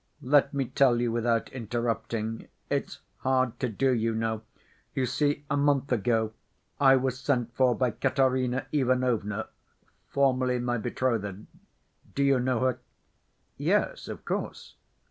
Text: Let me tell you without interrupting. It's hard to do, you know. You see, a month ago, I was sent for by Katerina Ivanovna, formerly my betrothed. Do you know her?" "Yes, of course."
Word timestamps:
Let 0.23 0.51
me 0.51 0.65
tell 0.65 0.99
you 0.99 1.11
without 1.11 1.51
interrupting. 1.53 2.47
It's 2.71 3.01
hard 3.17 3.59
to 3.59 3.69
do, 3.69 3.91
you 3.93 4.15
know. 4.15 4.41
You 4.95 5.05
see, 5.05 5.45
a 5.47 5.55
month 5.55 5.91
ago, 5.91 6.33
I 6.79 6.95
was 6.95 7.19
sent 7.19 7.53
for 7.53 7.75
by 7.75 7.91
Katerina 7.91 8.65
Ivanovna, 8.71 9.49
formerly 10.07 10.57
my 10.57 10.79
betrothed. 10.79 11.45
Do 12.15 12.23
you 12.23 12.39
know 12.39 12.61
her?" 12.61 12.79
"Yes, 13.59 14.07
of 14.07 14.25
course." 14.25 14.73